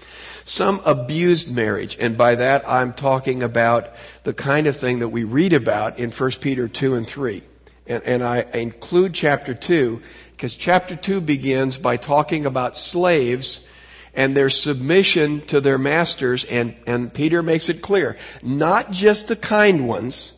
[0.46, 3.90] Some abused marriage, and by that I'm talking about
[4.24, 7.42] the kind of thing that we read about in 1 Peter 2 and 3.
[7.86, 10.00] And, and I include chapter 2
[10.32, 13.68] because chapter 2 begins by talking about slaves
[14.14, 19.36] and their submission to their masters, and, and Peter makes it clear, not just the
[19.36, 20.32] kind ones,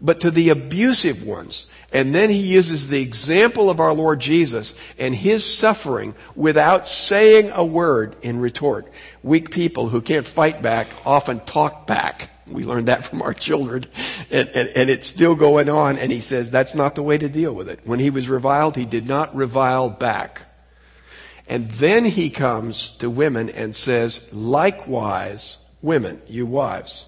[0.00, 1.70] but to the abusive ones.
[1.94, 7.52] And then he uses the example of our Lord Jesus and his suffering without saying
[7.54, 8.88] a word in retort.
[9.22, 12.30] Weak people who can't fight back often talk back.
[12.48, 13.86] We learned that from our children.
[14.28, 15.96] And, and, and, it's still going on.
[15.96, 17.78] And he says that's not the way to deal with it.
[17.84, 20.46] When he was reviled, he did not revile back.
[21.46, 27.06] And then he comes to women and says, likewise, women, you wives,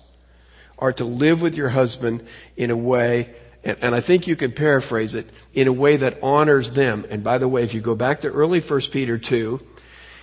[0.79, 2.25] are to live with your husband
[2.57, 3.35] in a way,
[3.67, 7.05] and, and, I think you can paraphrase it, in a way that honors them.
[7.11, 9.61] And by the way, if you go back to early 1 Peter 2,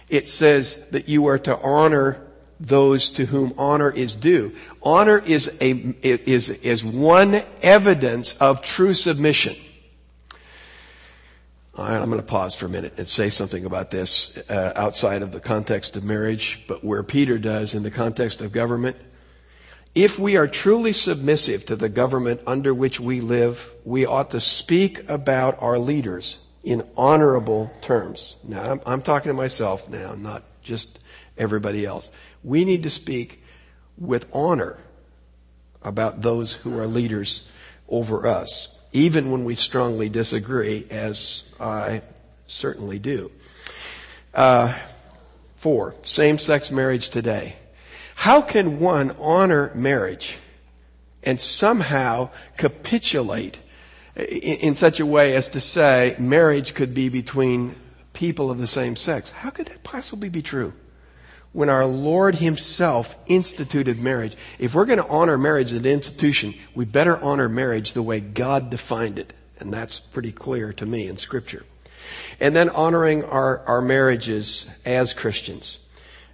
[0.08, 2.26] it says that you are to honor
[2.60, 4.56] those to whom honor is due.
[4.82, 9.56] Honor is a, is, is one evidence of true submission.
[11.76, 14.72] All right, I'm going to pause for a minute and say something about this uh,
[14.76, 18.96] outside of the context of marriage, but where Peter does in the context of government.
[19.96, 24.40] If we are truly submissive to the government under which we live, we ought to
[24.40, 28.38] speak about our leaders in honorable terms.
[28.44, 31.00] Now, I'm, I'm, talking to myself now, not just
[31.38, 32.10] everybody else.
[32.44, 33.44] We need to speak
[33.98, 34.78] with honor
[35.84, 37.48] about those who are leaders
[37.88, 42.02] over us, even when we strongly disagree, as I
[42.48, 43.32] certainly do.
[44.34, 44.74] Uh,
[45.56, 47.58] four, same-sex marriage today.
[48.16, 50.38] How can one honor marriage
[51.24, 53.60] and somehow capitulate
[54.16, 57.76] in such a way as to say marriage could be between
[58.14, 59.32] people of the same sex?
[59.32, 60.74] How could that possibly be true?
[61.52, 66.56] When our Lord Himself instituted marriage, if we're going to honor marriage as an institution,
[66.74, 69.34] we better honor marriage the way God defined it.
[69.60, 71.64] And that's pretty clear to me in Scripture.
[72.40, 75.78] And then honoring our, our marriages as Christians.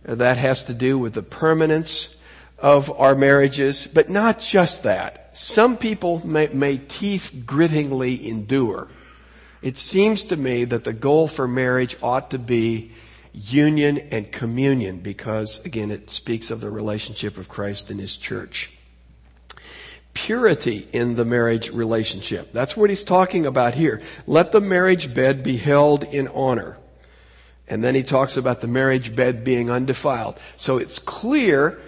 [0.04, 2.16] That has to do with the permanence
[2.58, 5.32] of our marriages, but not just that.
[5.38, 8.88] Some people may, may teeth grittingly endure.
[9.62, 12.92] It seems to me that the goal for marriage ought to be
[13.34, 18.72] union and communion because, again, it speaks of the relationship of Christ and His church.
[20.14, 22.52] Purity in the marriage relationship.
[22.52, 24.02] That's what he's talking about here.
[24.28, 26.78] Let the marriage bed be held in honor.
[27.70, 30.40] And then he talks about the marriage bed being undefiled.
[30.58, 31.80] So it's clear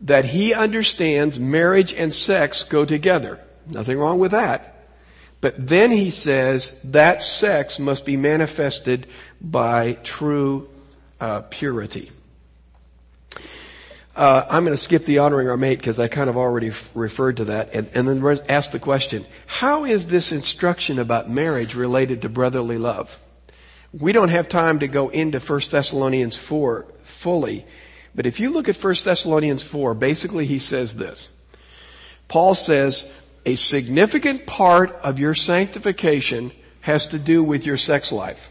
[0.00, 3.40] that he understands marriage and sex go together.
[3.68, 4.72] Nothing wrong with that.
[5.40, 9.06] But then he says that sex must be manifested
[9.40, 10.68] by true
[11.20, 12.10] uh, purity.
[14.14, 16.90] Uh, I'm going to skip the honoring our mate because I kind of already f-
[16.94, 21.28] referred to that, and, and then re- ask the question: How is this instruction about
[21.28, 23.20] marriage related to brotherly love?
[23.98, 27.64] We don't have time to go into 1 Thessalonians 4 fully,
[28.14, 31.30] but if you look at 1 Thessalonians 4, basically he says this.
[32.28, 33.10] Paul says,
[33.46, 38.50] a significant part of your sanctification has to do with your sex life.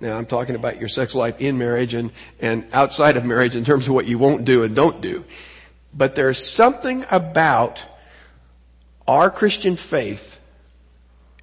[0.00, 3.64] Now I'm talking about your sex life in marriage and, and outside of marriage in
[3.64, 5.24] terms of what you won't do and don't do.
[5.92, 7.84] But there's something about
[9.06, 10.37] our Christian faith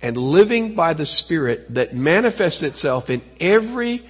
[0.02, 4.04] and living by the Spirit that manifests itself in every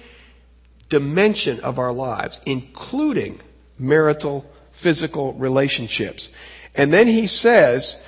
[0.88, 3.40] dimension of our lives, including
[3.78, 6.28] marital, physical relationships.
[6.74, 8.00] And then he says,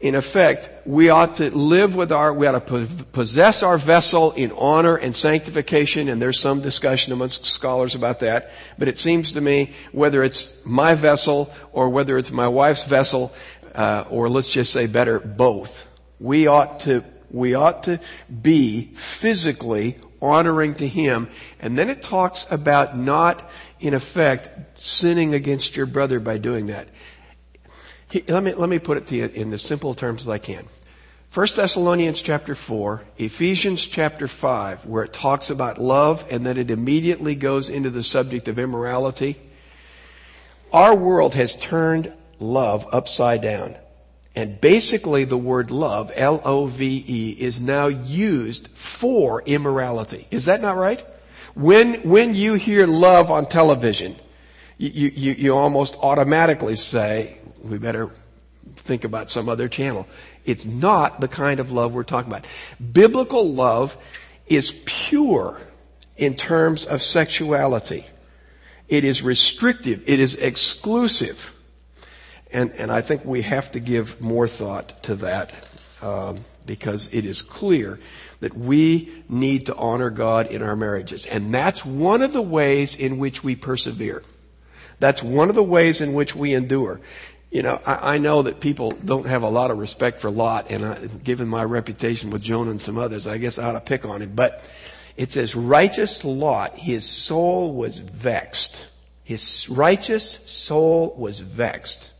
[0.00, 4.50] in effect, we ought to live with our, we ought to possess our vessel in
[4.52, 8.50] honor and sanctification, and there's some discussion amongst scholars about that.
[8.78, 13.32] But it seems to me, whether it's my vessel or whether it's my wife's vessel,
[13.76, 15.88] uh, or let's just say better, both,
[16.22, 17.98] we ought to, we ought to
[18.30, 21.28] be physically honoring to Him.
[21.60, 23.50] And then it talks about not,
[23.80, 26.88] in effect, sinning against your brother by doing that.
[28.08, 30.38] He, let me, let me put it to you in as simple terms as I
[30.38, 30.64] can.
[31.34, 36.70] 1 Thessalonians chapter 4, Ephesians chapter 5, where it talks about love and then it
[36.70, 39.40] immediately goes into the subject of immorality.
[40.72, 43.76] Our world has turned love upside down.
[44.34, 50.26] And basically the word love, L-O-V-E, is now used for immorality.
[50.30, 51.04] Is that not right?
[51.54, 54.16] When, when you hear love on television,
[54.78, 58.10] you, you, you almost automatically say, we better
[58.74, 60.06] think about some other channel.
[60.44, 62.46] It's not the kind of love we're talking about.
[62.92, 63.98] Biblical love
[64.46, 65.60] is pure
[66.16, 68.06] in terms of sexuality.
[68.88, 70.02] It is restrictive.
[70.06, 71.56] It is exclusive.
[72.52, 75.52] And, and I think we have to give more thought to that
[76.02, 77.98] um, because it is clear
[78.40, 81.26] that we need to honor God in our marriages.
[81.26, 84.22] And that's one of the ways in which we persevere.
[84.98, 87.00] That's one of the ways in which we endure.
[87.50, 90.70] You know, I, I, know that people don't have a lot of respect for Lot,
[90.70, 93.80] and I, given my reputation with Jonah and some others, I guess I ought to
[93.80, 94.32] pick on him.
[94.34, 94.64] But
[95.16, 98.86] it says, righteous Lot, his soul was vexed.
[99.22, 102.12] His righteous soul was vexed.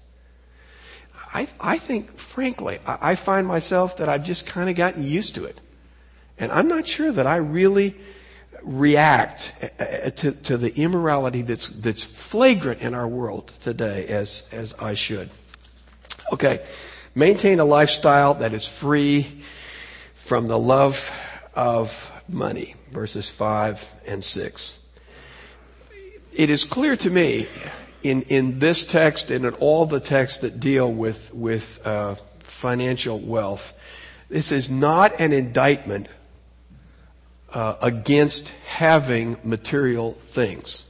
[1.35, 5.35] I, I think, frankly, I, I find myself that I've just kind of gotten used
[5.37, 5.61] to it.
[6.39, 7.95] And I'm not sure that I really
[8.63, 14.49] react uh, uh, to, to the immorality that's, that's flagrant in our world today as,
[14.53, 15.31] as I should.
[16.33, 16.65] Okay.
[17.15, 19.27] Maintain a lifestyle that is free
[20.15, 21.13] from the love
[21.55, 22.75] of money.
[22.91, 24.79] Verses 5 and 6.
[26.33, 27.47] It is clear to me
[28.03, 33.19] in, in this text and in all the texts that deal with, with uh, financial
[33.19, 33.79] wealth,
[34.29, 36.09] this is not an indictment
[37.53, 40.85] uh, against having material things.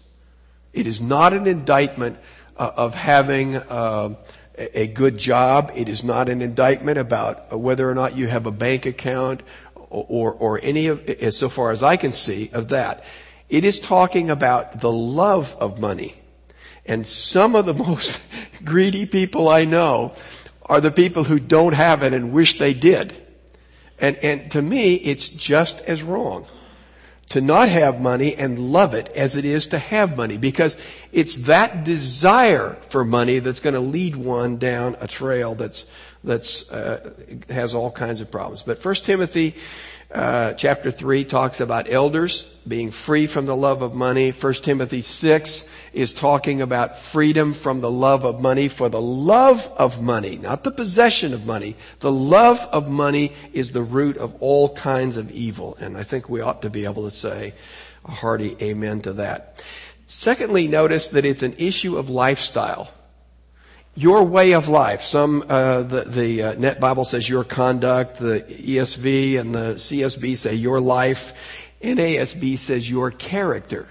[0.73, 2.19] It is not an indictment
[2.57, 4.15] uh, of having uh,
[4.57, 5.73] a good job.
[5.75, 9.43] It is not an indictment about whether or not you have a bank account
[9.75, 13.05] or, or, or any of, so far as I can see, of that.
[13.49, 16.15] It is talking about the love of money.
[16.87, 18.21] And some of the most
[18.65, 20.15] greedy people I know
[20.67, 23.17] are the people who don't have it and wish they did.
[23.99, 26.47] And, and to me, it's just as wrong
[27.33, 30.77] to not have money and love it as it is to have money because
[31.13, 35.87] it's that desire for money that's going to lead one down a trail that's
[36.23, 37.11] that's uh,
[37.49, 38.63] has all kinds of problems.
[38.63, 39.55] But First Timothy
[40.15, 44.31] uh, chapter three talks about elders being free from the love of money.
[44.31, 49.71] First Timothy six is talking about freedom from the love of money for the love
[49.77, 51.77] of money, not the possession of money.
[52.01, 55.77] The love of money is the root of all kinds of evil.
[55.81, 57.55] And I think we ought to be able to say
[58.05, 59.65] a hearty amen to that.
[60.07, 62.91] Secondly, notice that it's an issue of lifestyle.
[63.95, 65.03] Your way of life.
[65.03, 68.19] Some, uh, the, the uh, Net Bible says your conduct.
[68.19, 71.35] The ESV and the CSB say your life.
[71.83, 73.87] NASB says your character.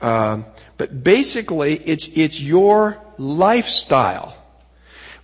[0.00, 0.44] Um,
[0.76, 4.36] but basically, it's, it's your lifestyle.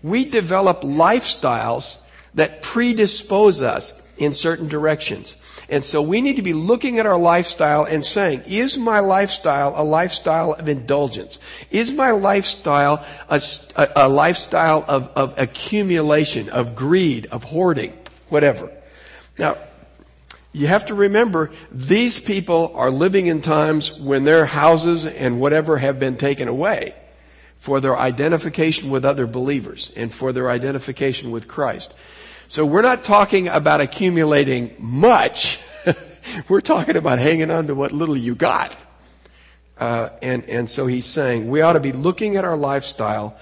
[0.03, 1.97] We develop lifestyles
[2.35, 5.35] that predispose us in certain directions.
[5.69, 9.75] And so we need to be looking at our lifestyle and saying, is my lifestyle
[9.77, 11.39] a lifestyle of indulgence?
[11.71, 13.41] Is my lifestyle a,
[13.75, 17.99] a, a lifestyle of, of accumulation, of greed, of hoarding,
[18.29, 18.71] whatever?
[19.39, 19.57] Now,
[20.53, 25.77] you have to remember these people are living in times when their houses and whatever
[25.77, 26.95] have been taken away
[27.59, 31.95] for their identification with other believers and for their identification with Christ.
[32.49, 35.59] So we're not talking about accumulating much.
[36.49, 38.77] we're talking about hanging on to what little you got.
[39.79, 43.37] Uh, and, and so he's saying we ought to be looking at our lifestyle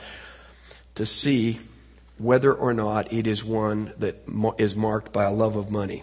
[0.94, 1.58] to see
[2.16, 4.16] whether or not it is one that
[4.58, 6.02] is marked by a love of money.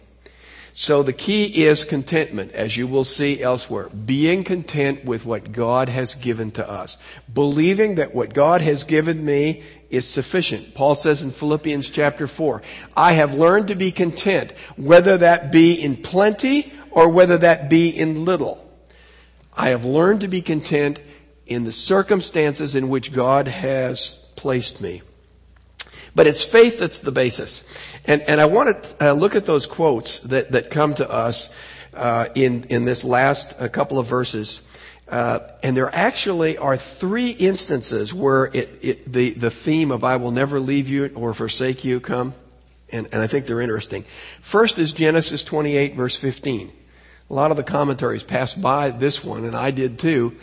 [0.73, 3.89] So the key is contentment, as you will see elsewhere.
[3.89, 6.97] Being content with what God has given to us.
[7.33, 10.73] Believing that what God has given me is sufficient.
[10.73, 12.61] Paul says in Philippians chapter 4,
[12.95, 17.89] I have learned to be content, whether that be in plenty or whether that be
[17.89, 18.67] in little.
[19.55, 21.01] I have learned to be content
[21.45, 25.01] in the circumstances in which God has placed me.
[26.15, 27.67] But it's faith that's the basis.
[28.05, 31.49] And, and I want to uh, look at those quotes that, that come to us
[31.93, 34.67] uh, in, in this last uh, couple of verses.
[35.11, 40.15] Uh, and there actually are three instances where it, it, the, the theme of I
[40.15, 42.33] will never leave you or forsake you come.
[42.93, 44.05] And, and I think they're interesting.
[44.39, 46.71] First is Genesis 28 verse 15.
[47.29, 50.35] A lot of the commentaries passed by this one, and I did too,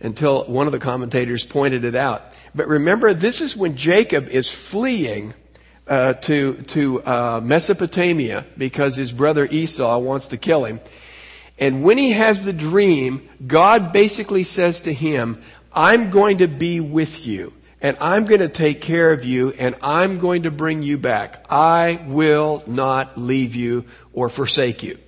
[0.00, 2.24] until one of the commentators pointed it out.
[2.54, 5.34] But remember, this is when Jacob is fleeing
[5.86, 10.80] uh, to to uh, Mesopotamia because his brother Esau wants to kill him.
[11.58, 15.42] And when he has the dream, God basically says to him,
[15.72, 19.74] "I'm going to be with you." and I'm going to take care of you and
[19.82, 21.44] I'm going to bring you back.
[21.50, 24.98] I will not leave you or forsake you.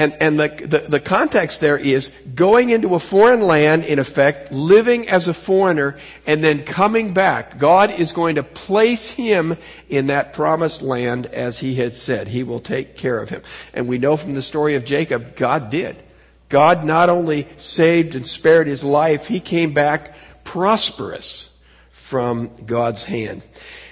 [0.00, 4.50] And, and the, the, the, context there is going into a foreign land, in effect,
[4.50, 7.58] living as a foreigner, and then coming back.
[7.58, 9.58] God is going to place him
[9.90, 12.28] in that promised land as he had said.
[12.28, 13.42] He will take care of him.
[13.74, 16.02] And we know from the story of Jacob, God did.
[16.48, 21.54] God not only saved and spared his life, he came back prosperous
[21.92, 23.42] from God's hand.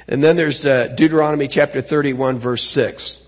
[0.09, 3.28] And then there's uh, Deuteronomy chapter 31 verse 6.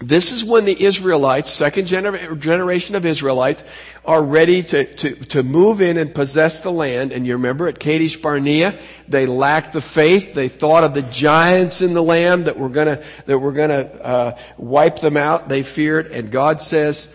[0.00, 3.62] This is when the Israelites, second gener- generation of Israelites,
[4.02, 7.12] are ready to, to, to move in and possess the land.
[7.12, 8.78] And you remember at Kadesh Barnea,
[9.08, 10.32] they lacked the faith.
[10.32, 14.38] They thought of the giants in the land that were gonna, that were gonna, uh,
[14.56, 15.50] wipe them out.
[15.50, 16.06] They feared.
[16.06, 17.14] And God says,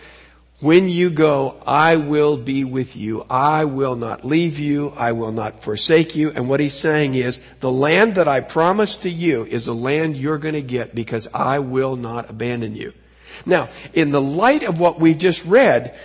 [0.66, 3.24] when you go, I will be with you.
[3.30, 4.94] I will not leave you.
[4.98, 6.32] I will not forsake you.
[6.32, 10.18] And what he's saying is, the land that I promised to you is a land
[10.18, 12.94] you're going to get because I will not abandon you.
[13.46, 15.96] Now, in the light of what we just read,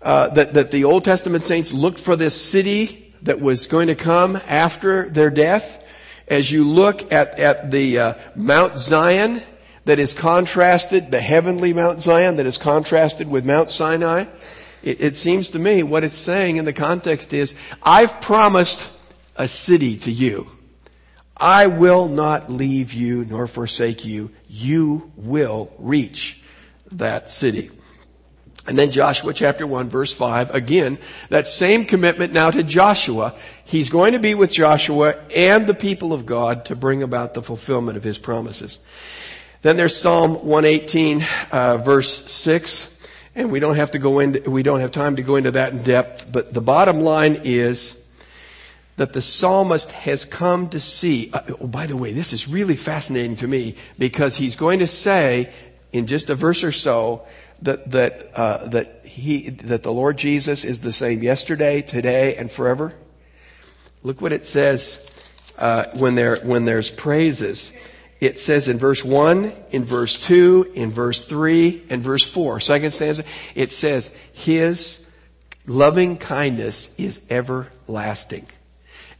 [0.00, 3.94] uh, that, that the Old Testament saints looked for this city that was going to
[3.94, 5.84] come after their death,
[6.26, 9.42] as you look at, at the uh, Mount Zion
[9.84, 14.26] that is contrasted, the heavenly Mount Zion that is contrasted with Mount Sinai,
[14.82, 18.90] it, it seems to me what it's saying in the context is, I've promised
[19.36, 20.50] a city to you.
[21.36, 24.30] I will not leave you nor forsake you.
[24.48, 26.42] You will reach
[26.92, 27.70] that city.
[28.66, 30.98] And then Joshua chapter 1 verse 5, again,
[31.30, 33.34] that same commitment now to Joshua.
[33.64, 37.42] He's going to be with Joshua and the people of God to bring about the
[37.42, 38.78] fulfillment of his promises.
[39.62, 42.98] Then there's Psalm 118, uh, verse 6.
[43.34, 45.72] And we don't have to go into, we don't have time to go into that
[45.72, 48.02] in depth, but the bottom line is
[48.96, 52.76] that the psalmist has come to see, uh, oh, by the way, this is really
[52.76, 55.50] fascinating to me because he's going to say
[55.92, 57.26] in just a verse or so
[57.62, 62.50] that, that, uh, that he, that the Lord Jesus is the same yesterday, today, and
[62.50, 62.94] forever.
[64.02, 65.06] Look what it says,
[65.58, 67.72] uh, when there, when there's praises
[68.20, 72.90] it says in verse 1, in verse 2, in verse 3, and verse 4, second
[72.90, 75.10] stanza, it says, His
[75.66, 78.46] loving kindness is everlasting.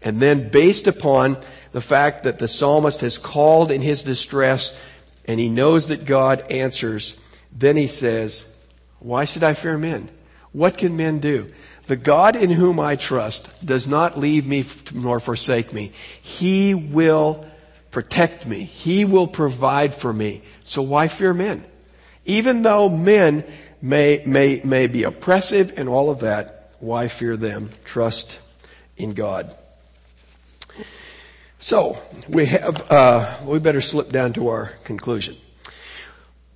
[0.03, 1.39] And then based upon
[1.73, 4.79] the fact that the psalmist has called in his distress
[5.27, 7.21] and he knows that God answers,
[7.53, 8.51] then he says,
[9.01, 10.09] why should I fear men?
[10.53, 11.51] What can men do?
[11.87, 15.93] The God in whom I trust does not leave me nor forsake me.
[16.21, 17.47] He will
[17.91, 18.65] protect me.
[18.65, 20.43] He will provide for me.
[20.65, 21.65] So why fear men?
[22.25, 23.45] Even though men
[23.83, 27.71] may, may, may be oppressive and all of that, why fear them?
[27.85, 28.39] Trust
[28.97, 29.55] in God.
[31.59, 35.37] So, we have, uh, we better slip down to our conclusion.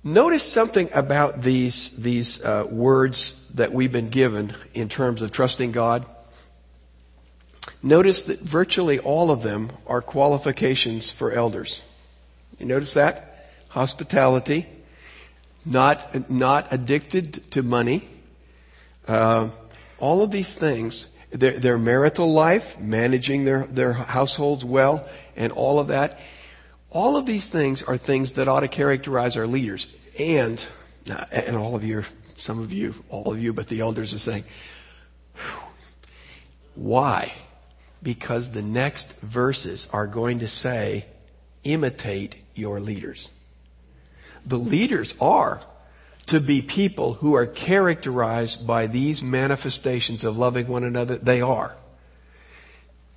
[0.03, 5.73] Notice something about these, these uh, words that we've been given in terms of trusting
[5.73, 6.05] God.
[7.85, 11.83] Notice that virtually all of them are qualifications for elders.
[12.57, 13.51] You notice that?
[13.69, 14.65] Hospitality,
[15.67, 18.07] not, not addicted to money,
[19.07, 19.49] uh,
[19.99, 25.77] all of these things, their, their marital life, managing their, their households well, and all
[25.77, 26.19] of that,
[26.89, 29.91] all of these things are things that ought to characterize our leaders.
[30.17, 30.65] And,
[31.31, 34.43] and all of you, some of you, all of you, but the elders are saying,
[36.73, 37.31] why?
[38.05, 41.07] Because the next verses are going to say,
[41.63, 43.29] imitate your leaders.
[44.45, 45.59] The leaders are
[46.27, 51.15] to be people who are characterized by these manifestations of loving one another.
[51.15, 51.75] They are.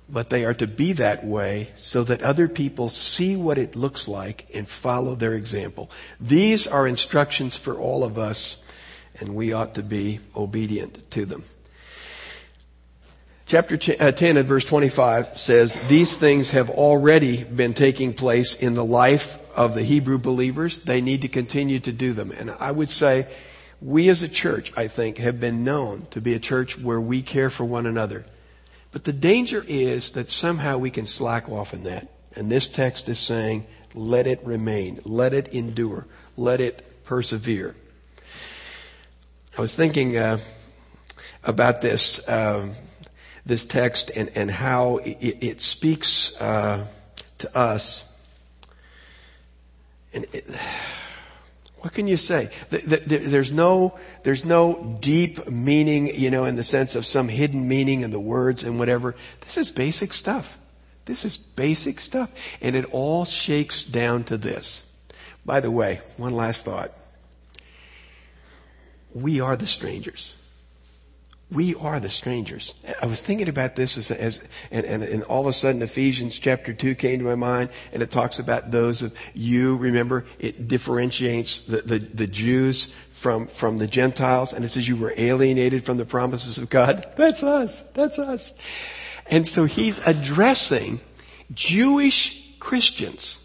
[0.09, 4.07] But they are to be that way so that other people see what it looks
[4.07, 5.91] like and follow their example.
[6.19, 8.63] These are instructions for all of us,
[9.19, 11.43] and we ought to be obedient to them.
[13.49, 18.75] Chapter uh, 10 and verse 25 says, These things have already been taking place in
[18.75, 20.81] the life of the Hebrew believers.
[20.81, 22.29] They need to continue to do them.
[22.29, 23.27] And I would say,
[23.81, 27.23] we as a church, I think, have been known to be a church where we
[27.23, 28.23] care for one another.
[28.91, 32.07] But the danger is that somehow we can slack off in that.
[32.35, 34.99] And this text is saying, let it remain.
[35.05, 36.05] Let it endure.
[36.37, 37.75] Let it persevere.
[39.57, 40.37] I was thinking uh,
[41.43, 42.29] about this.
[42.29, 42.71] Uh,
[43.49, 46.85] this text and, and how it, it speaks uh,
[47.39, 48.05] to us.
[50.13, 50.49] And it,
[51.79, 52.49] what can you say?
[52.69, 58.01] There's no, there's no deep meaning, you know, in the sense of some hidden meaning
[58.01, 59.15] in the words and whatever.
[59.41, 60.57] This is basic stuff.
[61.05, 62.33] This is basic stuff.
[62.61, 64.85] And it all shakes down to this.
[65.45, 66.91] By the way, one last thought.
[69.13, 70.38] We are the strangers.
[71.51, 72.75] We are the strangers.
[73.01, 76.37] I was thinking about this as, as and, and, and, all of a sudden Ephesians
[76.37, 79.75] chapter 2 came to my mind and it talks about those of you.
[79.77, 84.95] Remember, it differentiates the, the, the Jews from, from the Gentiles and it says you
[84.95, 87.03] were alienated from the promises of God.
[87.17, 87.81] That's us.
[87.91, 88.53] That's us.
[89.25, 91.01] And so he's addressing
[91.51, 93.39] Jewish Christians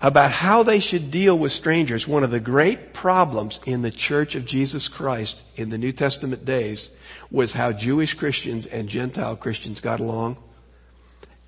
[0.00, 2.06] about how they should deal with strangers.
[2.06, 6.44] One of the great problems in the church of Jesus Christ in the New Testament
[6.44, 6.90] days
[7.30, 10.36] was how Jewish Christians and Gentile Christians got along.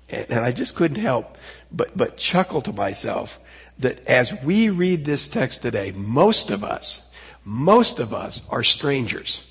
[0.09, 1.37] And I just couldn't help
[1.71, 3.39] but, but chuckle to myself
[3.77, 7.07] that as we read this text today, most of us,
[7.45, 9.45] most of us are strangers.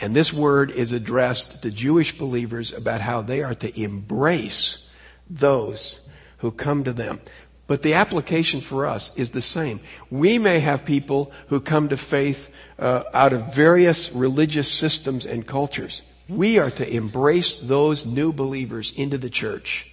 [0.00, 4.86] And this word is addressed to Jewish believers about how they are to embrace
[5.28, 6.08] those
[6.38, 7.20] who come to them.
[7.68, 9.80] But the application for us is the same.
[10.10, 15.46] We may have people who come to faith uh, out of various religious systems and
[15.46, 16.02] cultures.
[16.30, 19.92] We are to embrace those new believers into the church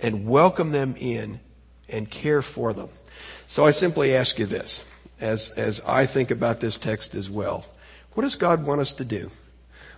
[0.00, 1.40] and welcome them in
[1.86, 2.88] and care for them.
[3.46, 4.86] So I simply ask you this,
[5.20, 7.66] as, as I think about this text as well.
[8.14, 9.30] What does God want us to do?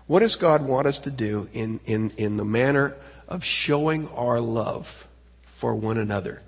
[0.09, 2.97] What does God want us to do in, in, in the manner
[3.29, 5.07] of showing our love
[5.45, 6.43] for one another?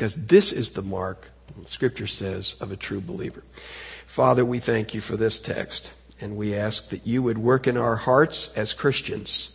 [0.00, 1.30] Because this is the mark,
[1.66, 3.42] scripture says, of a true believer.
[4.06, 5.92] Father, we thank you for this text,
[6.22, 9.54] and we ask that you would work in our hearts as Christians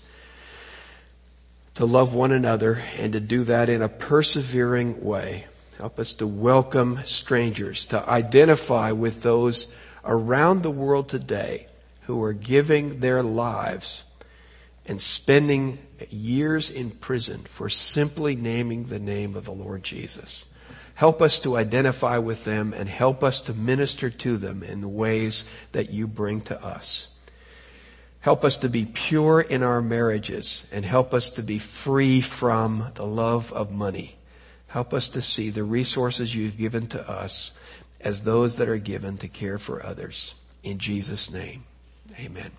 [1.74, 5.46] to love one another and to do that in a persevering way.
[5.80, 9.74] Help us to welcome strangers, to identify with those
[10.04, 11.66] around the world today
[12.02, 14.04] who are giving their lives
[14.88, 15.80] and spending
[16.10, 20.46] years in prison for simply naming the name of the Lord Jesus.
[20.96, 24.88] Help us to identify with them and help us to minister to them in the
[24.88, 27.10] ways that you bring to us.
[28.22, 32.92] Help us to be pure in our marriages and help us to be free from
[32.96, 34.16] the love of money.
[34.68, 37.52] Help us to see the resources you've given to us
[38.02, 40.34] as those that are given to care for others.
[40.64, 41.66] In Jesus' name,
[42.20, 42.52] amen.